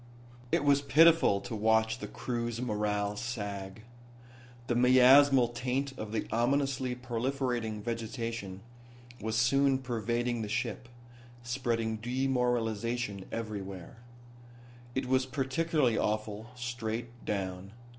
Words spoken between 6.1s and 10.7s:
the ominously proliferating vegetation was soon pervading the